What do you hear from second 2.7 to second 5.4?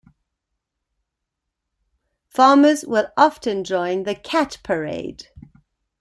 will often join the "Cat Parade".